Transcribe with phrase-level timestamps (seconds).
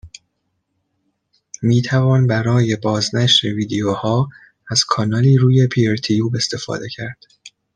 [1.61, 4.29] میتوان برای بازنشر ویدیو ها
[4.71, 7.17] از کانالی روی پیرتیوب استفاده کرد